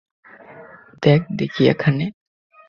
[1.03, 2.05] দেখ দেখি এখানে!